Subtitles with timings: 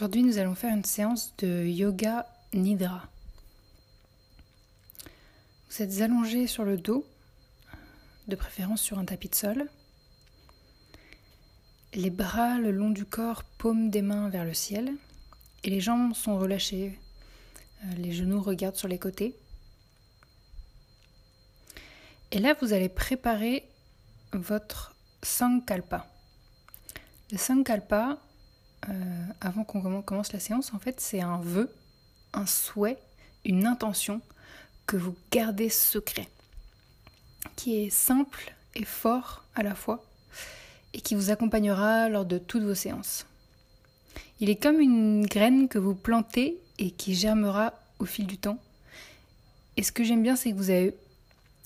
[0.00, 3.06] Aujourd'hui, nous allons faire une séance de yoga nidra.
[5.68, 7.04] Vous êtes allongé sur le dos,
[8.26, 9.68] de préférence sur un tapis de sol.
[11.92, 14.90] Les bras le long du corps, paume des mains vers le ciel,
[15.64, 16.98] et les jambes sont relâchées.
[17.84, 19.36] Euh, les genoux regardent sur les côtés.
[22.30, 23.68] Et là, vous allez préparer
[24.32, 26.06] votre Sankalpa.
[27.32, 28.18] Le Sankalpa,
[28.88, 31.70] euh, avant qu'on commence la séance, en fait, c'est un vœu,
[32.32, 32.98] un souhait,
[33.44, 34.20] une intention
[34.86, 36.28] que vous gardez secret,
[37.56, 40.04] qui est simple et fort à la fois,
[40.94, 43.26] et qui vous accompagnera lors de toutes vos séances.
[44.40, 48.58] Il est comme une graine que vous plantez et qui germera au fil du temps.
[49.76, 50.94] Et ce que j'aime bien, c'est que vous n'avez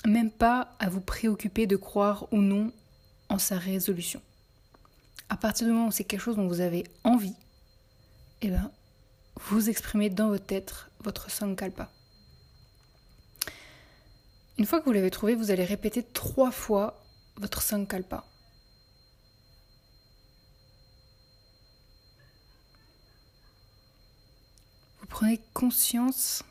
[0.05, 2.73] même pas à vous préoccuper de croire ou non
[3.29, 4.21] en sa résolution
[5.29, 7.35] à partir du moment où c'est quelque chose dont vous avez envie,
[8.43, 8.71] eh ben,
[9.37, 11.91] vous exprimez dans votre tête votre sankalpa.
[14.59, 17.03] Une fois que vous l'avez trouvé, vous allez répéter trois fois
[17.37, 18.25] votre sankalpa.
[25.01, 26.45] Vous prenez conscience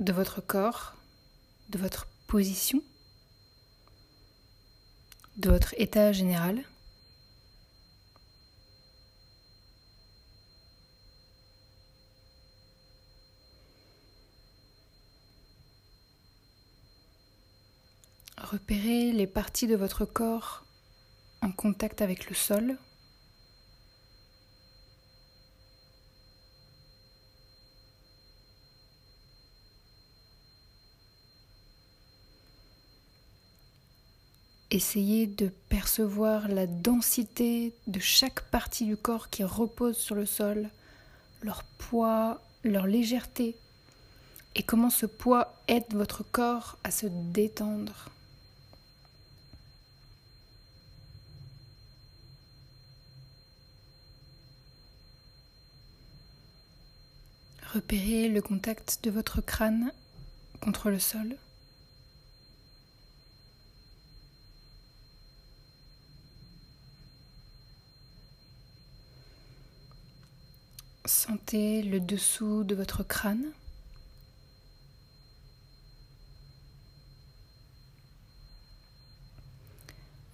[0.00, 0.94] de votre corps,
[1.68, 2.82] de votre position,
[5.36, 6.64] de votre état général.
[18.42, 20.64] Repérez les parties de votre corps
[21.42, 22.76] en contact avec le sol.
[34.70, 40.68] Essayez de percevoir la densité de chaque partie du corps qui repose sur le sol,
[41.42, 43.54] leur poids, leur légèreté,
[44.54, 48.08] et comment ce poids aide votre corps à se détendre.
[57.72, 59.92] Repérez le contact de votre crâne
[60.60, 61.38] contre le sol.
[71.06, 73.52] Sentez le dessous de votre crâne.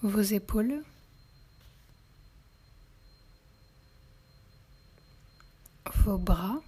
[0.03, 0.83] Vos épaules.
[6.05, 6.61] Vos bras.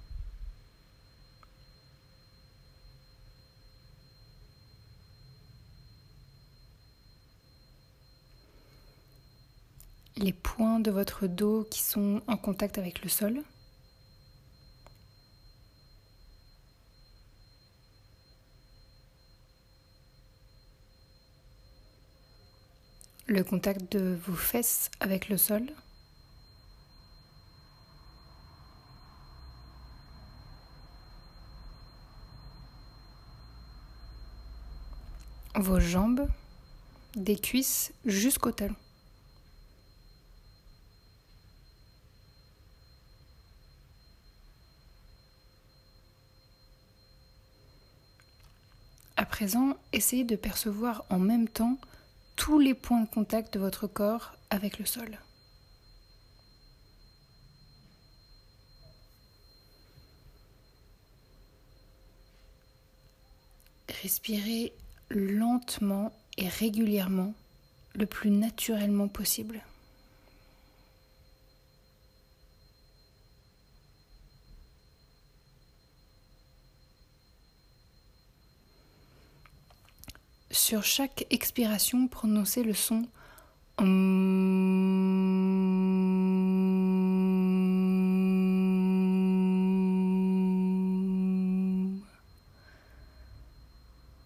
[10.21, 13.43] Les points de votre dos qui sont en contact avec le sol.
[23.27, 25.63] Le contact de vos fesses avec le sol.
[35.55, 36.27] Vos jambes,
[37.15, 38.77] des cuisses jusqu'au talon.
[49.21, 51.77] À présent, essayez de percevoir en même temps
[52.37, 55.19] tous les points de contact de votre corps avec le sol.
[64.03, 64.73] Respirez
[65.11, 67.35] lentement et régulièrement,
[67.95, 69.61] le plus naturellement possible.
[80.71, 83.09] Sur chaque expiration, prononcez le son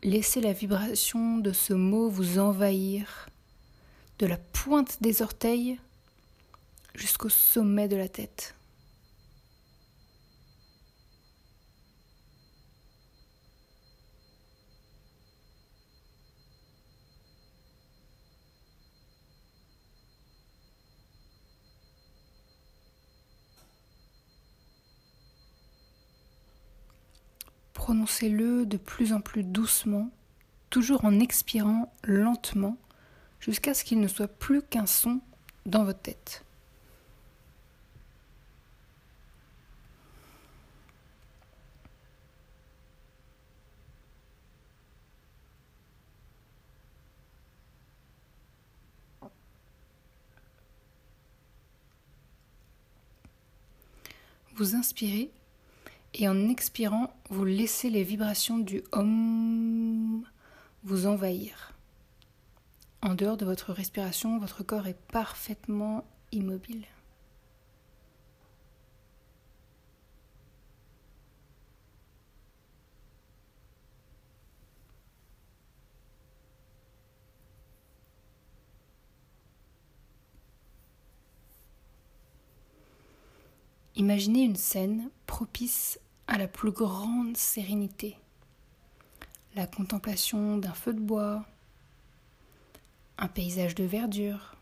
[0.03, 3.31] Laissez la vibration de ce mot vous envahir
[4.19, 5.79] de la pointe des orteils
[6.95, 8.55] jusqu'au sommet de la tête.
[28.05, 30.11] prononcez-le de plus en plus doucement,
[30.69, 32.77] toujours en expirant lentement,
[33.41, 35.23] jusqu'à ce qu'il ne soit plus qu'un son
[35.65, 36.45] dans votre tête.
[54.57, 55.31] Vous inspirez
[56.15, 60.25] et en expirant, vous laissez les vibrations du Om
[60.85, 61.73] vous envahir.
[63.03, 66.85] En dehors de votre respiration, votre corps est parfaitement immobile.
[83.97, 88.17] Imaginez une scène propice à la plus grande sérénité.
[89.55, 91.45] La contemplation d'un feu de bois,
[93.19, 94.57] un paysage de verdure,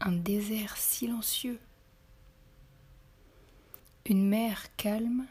[0.00, 1.58] un désert silencieux,
[4.04, 5.26] une mer calme.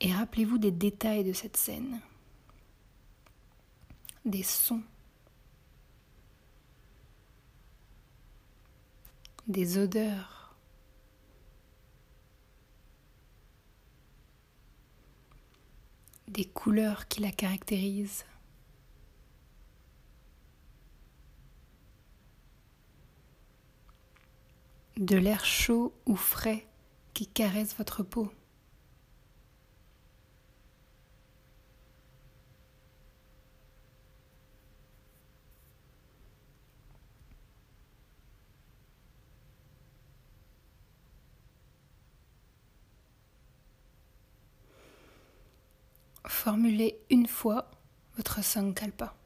[0.00, 2.00] Et rappelez-vous des détails de cette scène,
[4.24, 4.82] des sons,
[9.46, 10.34] des odeurs.
[16.34, 18.24] des couleurs qui la caractérisent.
[24.96, 26.66] De l'air chaud ou frais
[27.14, 28.32] qui caresse votre peau.
[46.44, 47.70] Formulez une fois
[48.16, 49.16] votre sankalpa.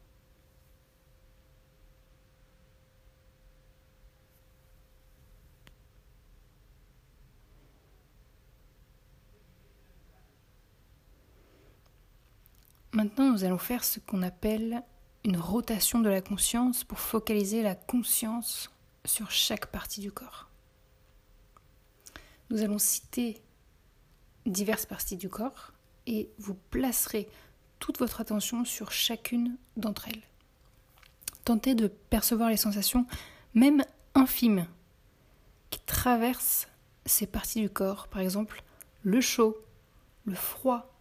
[12.93, 14.85] Maintenant, nous allons faire ce qu'on appelle
[15.25, 18.71] une rotation de la conscience pour focaliser la conscience
[19.05, 20.49] sur chaque partie du corps.
[22.51, 23.43] Nous allons citer
[24.47, 25.73] diverses parties du corps
[26.09, 27.29] et vous placerez
[27.79, 30.23] toute votre attention sur chacune d'entre elles.
[31.45, 33.07] Tentez de percevoir les sensations,
[33.55, 33.85] même
[34.15, 34.67] infimes,
[35.71, 36.67] qui traversent
[37.05, 38.63] ces parties du corps, par exemple
[39.03, 39.57] le chaud,
[40.25, 40.93] le froid,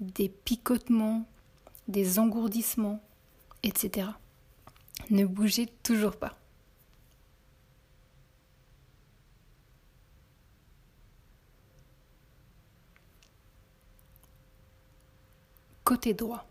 [0.00, 1.26] des picotements,
[1.88, 3.02] des engourdissements,
[3.62, 4.08] etc.
[5.10, 6.36] Ne bougez toujours pas.
[15.92, 16.46] Côté droit.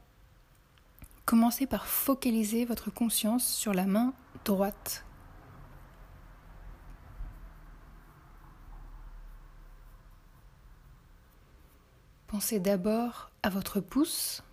[1.26, 4.14] Commencez par focaliser votre conscience sur la main
[4.46, 5.04] droite.
[12.28, 14.44] Pensez d'abord à votre pouce.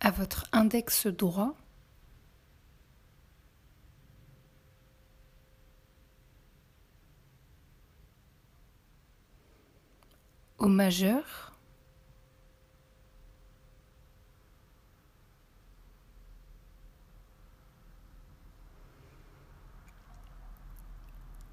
[0.00, 1.54] à votre index droit.
[10.60, 11.46] Au majeur.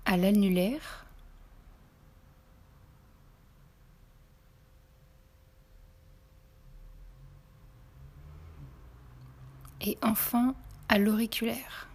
[0.10, 1.06] à l'annulaire.
[9.82, 10.56] Et enfin
[10.88, 11.88] à l'auriculaire.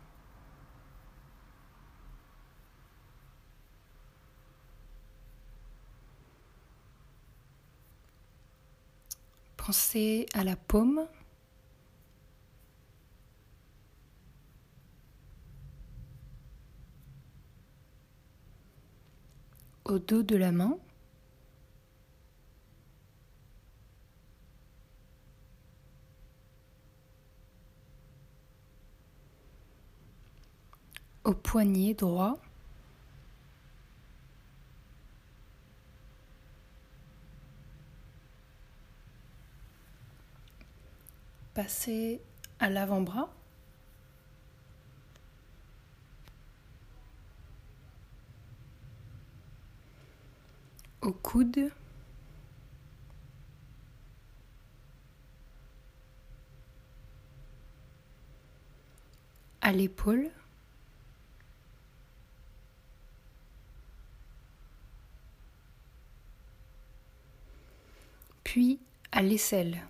[9.64, 11.07] Pensez à la paume.
[19.85, 20.76] Au dos de la main.
[31.23, 32.42] Au poignet droit.
[41.55, 42.21] Passer
[42.61, 43.29] à l'avant-bras.
[51.03, 51.71] Au coude.
[59.61, 60.31] À l'épaule.
[68.45, 68.79] Puis
[69.13, 69.83] à l'aisselle.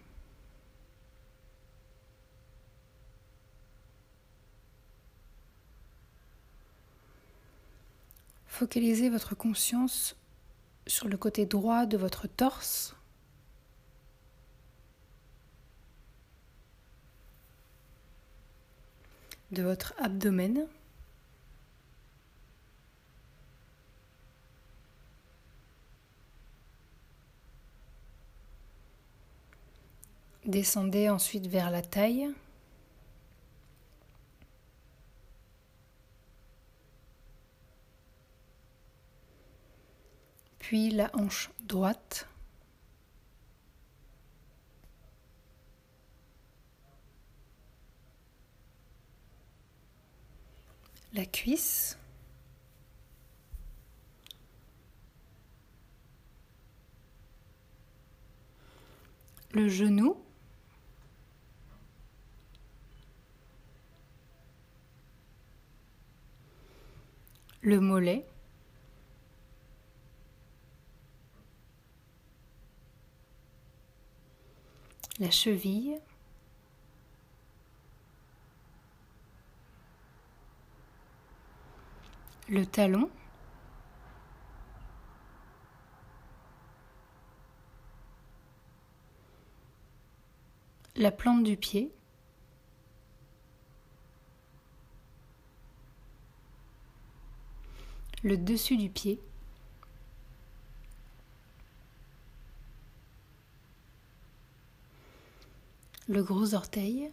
[8.62, 10.14] Focalisez votre conscience
[10.86, 12.94] sur le côté droit de votre torse.
[19.50, 20.68] de votre abdomen.
[30.46, 32.32] Descendez ensuite vers la taille.
[40.72, 42.26] Puis la hanche droite.
[51.12, 51.98] La cuisse.
[59.52, 60.16] Le genou.
[67.62, 68.26] le mollet,
[75.22, 76.00] la cheville,
[82.48, 83.08] le talon,
[90.96, 91.92] la plante du pied,
[98.24, 99.20] le dessus du pied.
[106.08, 107.10] Le gros orteil.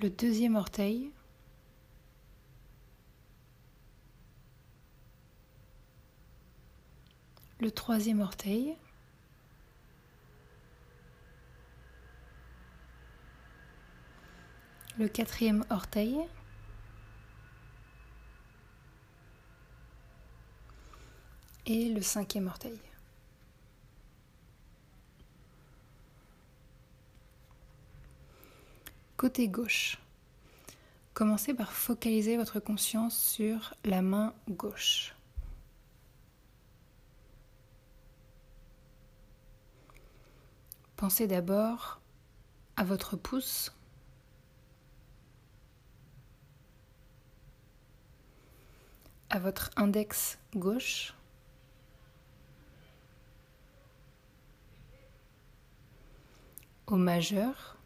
[0.00, 1.10] Le deuxième orteil.
[7.60, 8.76] Le troisième orteil.
[15.00, 16.18] le quatrième orteil.
[21.66, 22.78] Et le cinquième orteil.
[29.16, 29.98] Côté gauche.
[31.12, 35.14] Commencez par focaliser votre conscience sur la main gauche.
[40.96, 42.00] Pensez d'abord
[42.76, 43.72] à votre pouce
[49.30, 51.14] à votre index gauche.
[56.90, 57.76] Au majeur.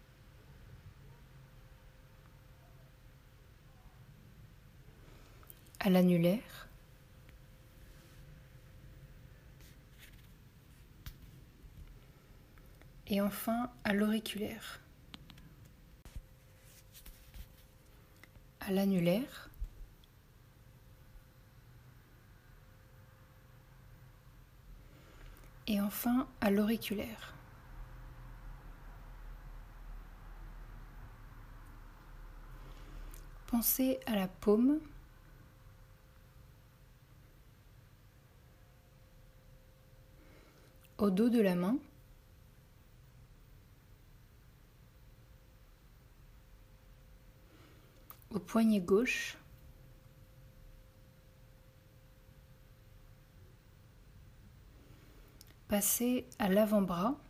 [5.79, 6.69] À l'annulaire.
[13.07, 14.81] Et enfin à l'auriculaire.
[18.61, 19.51] À l'annulaire.
[25.67, 27.35] et enfin à l'auriculaire.
[33.55, 34.81] Pensez à la paume,
[40.99, 41.79] au dos de la main,
[48.31, 49.37] au poignet gauche,
[55.69, 57.24] Passez à l'avant-bras.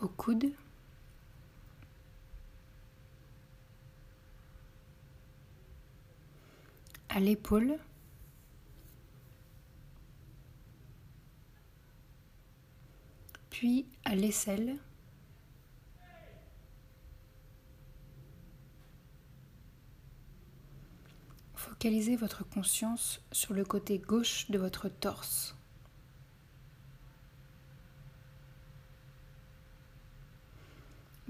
[0.00, 0.52] Au coude.
[7.10, 7.78] À l'épaule.
[13.50, 14.78] Puis à l'aisselle.
[21.54, 25.59] Focalisez votre conscience sur le côté gauche de votre torse.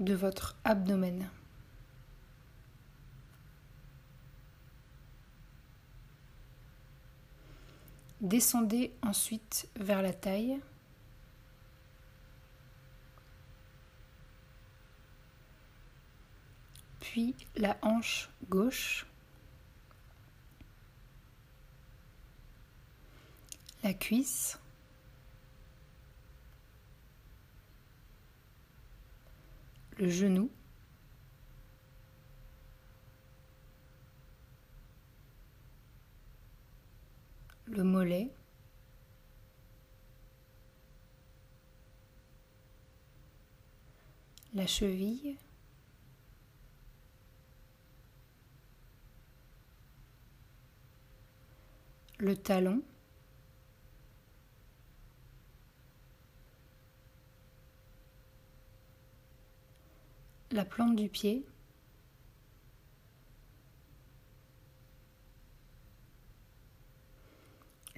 [0.01, 1.29] De votre abdomen.
[8.19, 10.59] Descendez ensuite vers la taille.
[16.99, 19.05] Puis la hanche gauche.
[23.83, 24.59] la cuisse,
[30.01, 30.49] le genou,
[37.67, 38.31] le mollet,
[44.55, 45.37] la cheville,
[52.17, 52.81] le talon,
[60.51, 61.45] la plante du pied,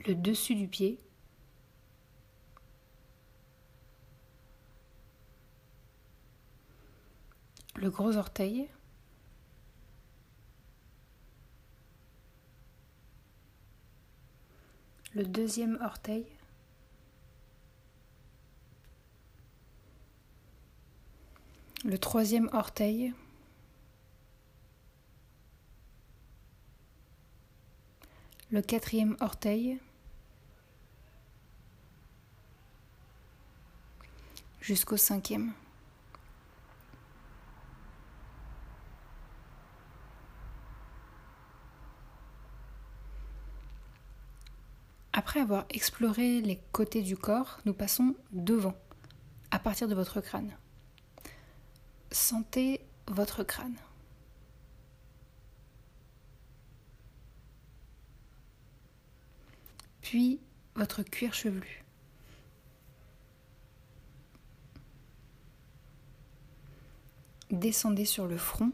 [0.06, 1.00] le dessus du pied,
[7.76, 8.70] le gros orteil,
[15.16, 16.26] le deuxième orteil,
[21.84, 23.14] le troisième orteil,
[28.52, 29.80] le quatrième orteil,
[34.62, 35.52] jusqu'au cinquième.
[45.12, 48.74] Après avoir exploré les côtés du corps, nous passons devant,
[49.52, 50.56] à partir de votre crâne.
[52.14, 53.76] Sentez votre crâne.
[60.02, 60.40] Puis
[60.76, 61.84] votre cuir chevelu.
[67.50, 68.72] Descendez sur le front.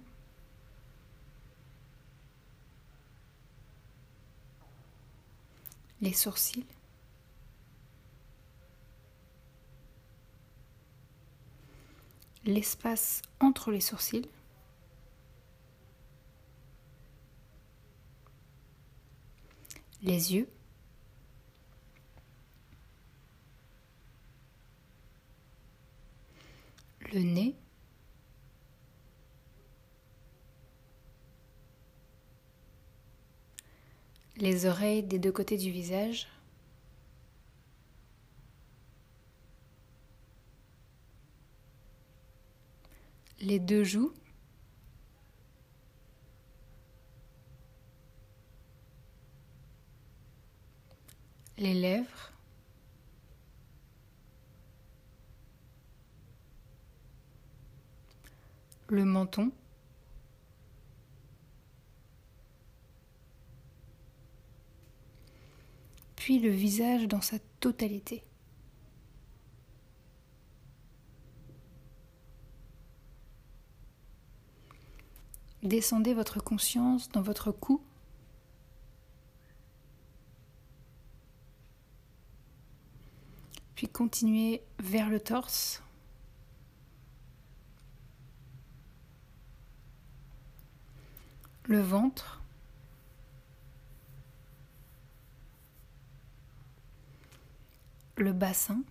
[6.02, 6.66] Les sourcils.
[12.50, 14.28] L'espace entre les sourcils.
[20.02, 20.50] Les yeux.
[27.14, 27.56] Le nez.
[34.38, 36.28] les oreilles des deux côtés du visage.
[43.42, 44.14] Les deux joues.
[51.58, 52.32] Les lèvres.
[58.90, 59.52] Le menton.
[66.38, 68.24] le visage dans sa totalité.
[75.64, 77.82] Descendez votre conscience dans votre cou.
[83.76, 85.82] Puis continuez vers le torse.
[91.66, 92.40] Le ventre.
[98.20, 98.82] le bassin.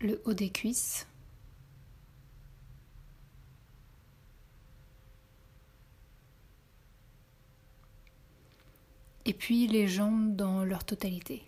[0.00, 1.06] Le haut des cuisses,
[9.26, 11.44] et puis les jambes dans leur totalité.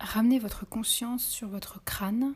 [0.00, 2.34] Ramenez votre conscience sur votre crâne.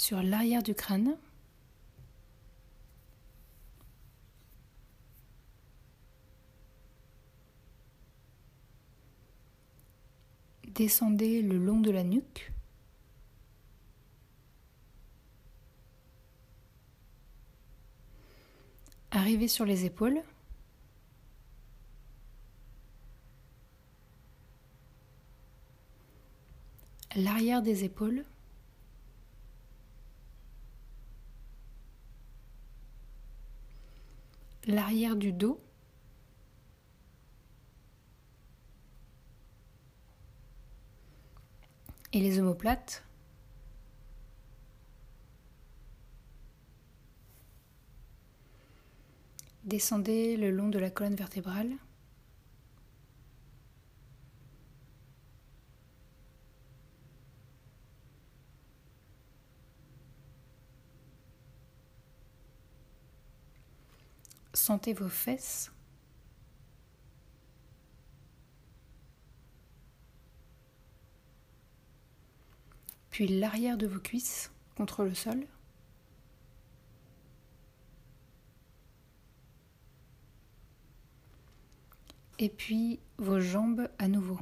[0.00, 1.14] Sur l'arrière du crâne.
[10.68, 12.50] Descendez le long de la nuque.
[19.10, 20.22] Arrivez sur les épaules.
[27.16, 28.24] l'arrière des épaules.
[34.66, 35.60] L'arrière du dos.
[42.12, 43.04] Et les omoplates.
[49.64, 51.70] Descendez le long de la colonne vertébrale.
[64.70, 65.72] Sentez vos fesses.
[73.10, 75.44] Puis l'arrière de vos cuisses contre le sol.
[82.38, 84.38] Et puis vos jambes à nouveau.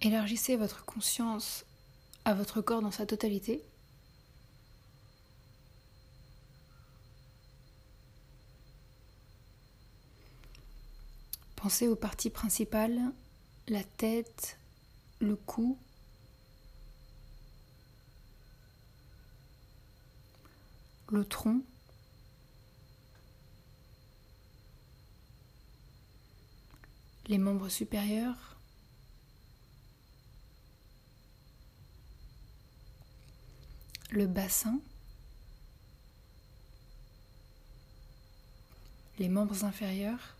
[0.00, 1.64] Élargissez votre conscience
[2.24, 3.60] à votre corps dans sa totalité.
[11.56, 13.00] Pensez aux parties principales,
[13.66, 14.56] la tête,
[15.18, 15.76] le cou,
[21.10, 21.62] le tronc,
[27.26, 28.57] les membres supérieurs,
[34.18, 34.80] le bassin,
[39.18, 40.34] les membres inférieurs,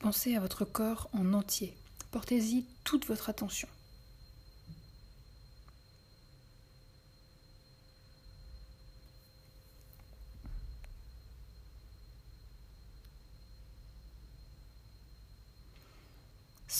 [0.00, 1.76] Pensez à votre corps en entier.
[2.10, 3.68] Portez-y toute votre attention.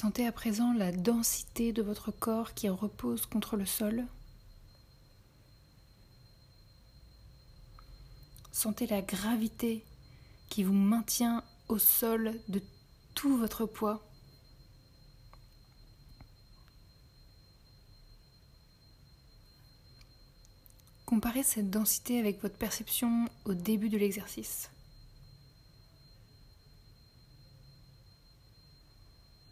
[0.01, 4.07] Sentez à présent la densité de votre corps qui repose contre le sol.
[8.51, 9.85] Sentez la gravité
[10.49, 12.63] qui vous maintient au sol de
[13.15, 14.03] tout votre poids.
[21.05, 24.71] Comparez cette densité avec votre perception au début de l'exercice.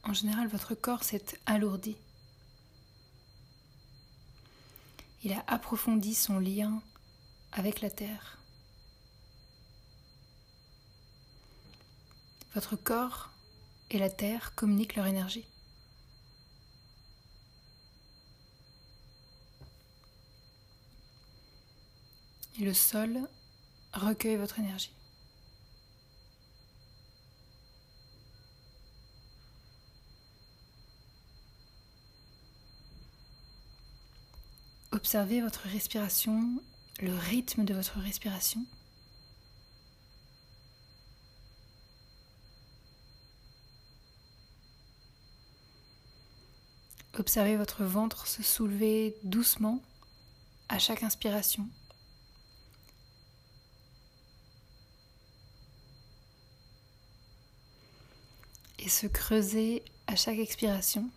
[0.09, 1.94] En général, votre corps s'est alourdi.
[5.23, 6.81] Il a approfondi son lien
[7.53, 8.38] avec la Terre.
[12.55, 13.29] Votre corps
[13.90, 15.44] et la Terre communiquent leur énergie.
[22.59, 23.21] Et le sol
[23.92, 24.97] recueille votre énergie.
[34.90, 36.62] Observez votre respiration,
[37.01, 38.64] le rythme de votre respiration.
[47.18, 49.83] Observez votre ventre se soulever doucement
[50.70, 51.68] à chaque inspiration.
[58.79, 61.11] Et se creuser à chaque expiration.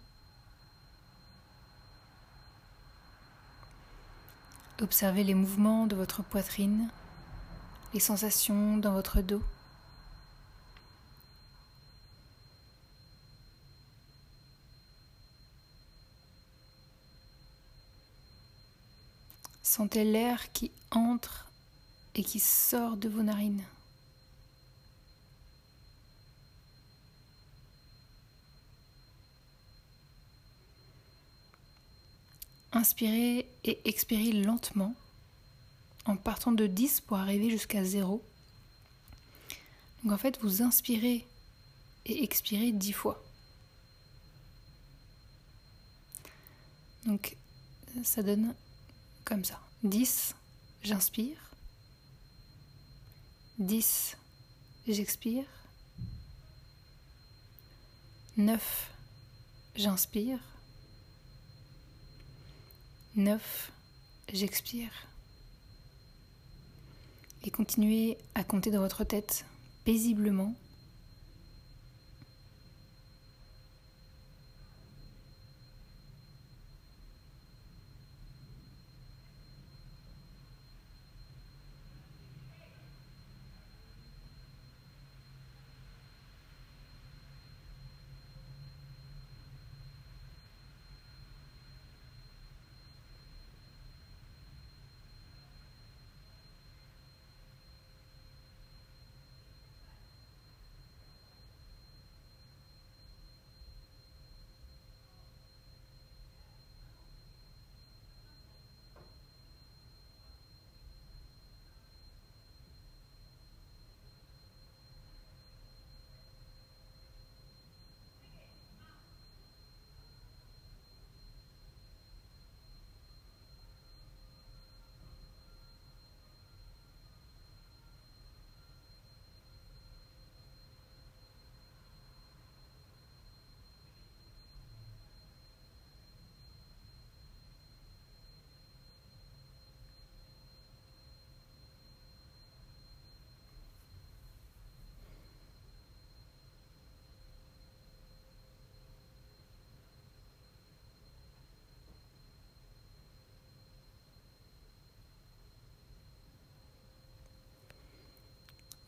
[4.82, 6.90] Observez les mouvements de votre poitrine,
[7.94, 9.44] les sensations dans votre dos.
[19.62, 21.48] Sentez l'air qui entre
[22.16, 23.64] et qui sort de vos narines.
[32.82, 34.96] Inspirez et expirez lentement
[36.06, 38.26] en partant de 10 pour arriver jusqu'à 0.
[40.04, 41.28] Donc en fait, vous inspirez
[42.08, 43.24] et expirez 10 fois.
[47.06, 47.38] Donc
[48.04, 48.56] ça donne
[49.26, 49.60] comme ça.
[49.84, 50.34] 10,
[50.82, 51.52] j'inspire.
[53.60, 54.18] 10,
[54.88, 55.46] j'expire.
[58.38, 58.92] 9,
[59.76, 60.40] j'inspire.
[63.18, 63.72] 9,
[64.32, 64.92] j'expire.
[67.44, 69.44] Et continuez à compter dans votre tête
[69.84, 70.56] paisiblement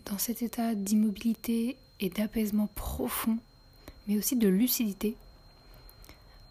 [0.05, 3.37] dans cet état d'immobilité et d'apaisement profond,
[4.07, 5.15] mais aussi de lucidité,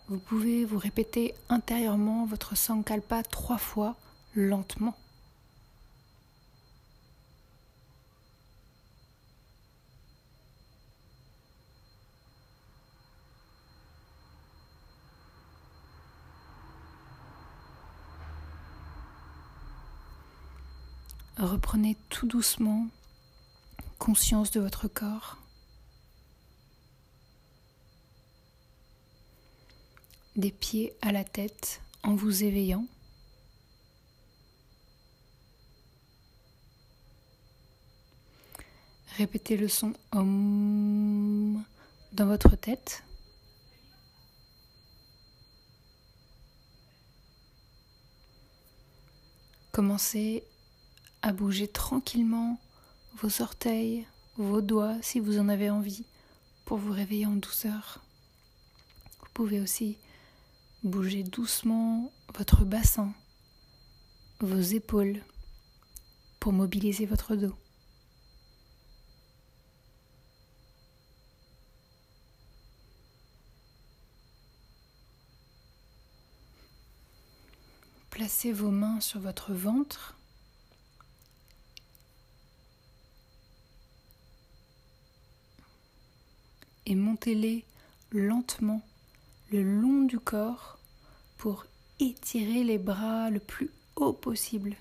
[0.09, 3.97] vous pouvez vous répéter intérieurement votre Sankalpa trois fois
[4.35, 4.95] lentement.
[21.39, 22.87] Reprenez tout doucement
[24.03, 25.39] conscience de votre corps.
[30.35, 32.85] Des pieds à la tête en vous éveillant.
[39.19, 41.63] Répétez le son Om
[42.13, 43.05] dans votre tête.
[49.71, 50.43] Commencez
[51.23, 52.59] à bouger tranquillement
[53.17, 56.05] vos orteils, vos doigts si vous en avez envie
[56.65, 58.01] pour vous réveiller en douceur.
[59.21, 59.99] Vous pouvez aussi
[60.83, 63.13] bouger doucement votre bassin,
[64.41, 65.21] vos épaules
[66.41, 67.55] pour mobiliser votre dos.
[78.11, 80.17] Placez vos mains sur votre ventre
[86.87, 87.65] et montez-les
[88.11, 88.83] lentement
[89.51, 90.79] le long du corps
[91.39, 91.67] pour
[92.01, 94.77] étirer les bras le plus haut possible.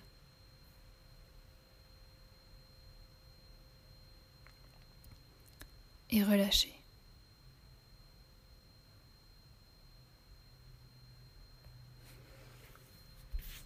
[6.09, 6.73] Et relâchez.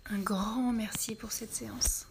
[0.08, 2.06] Un grand merci pour cette séance.